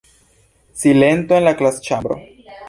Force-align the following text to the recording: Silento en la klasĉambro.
Silento 0.83 1.37
en 1.41 1.45
la 1.49 1.53
klasĉambro. 1.61 2.19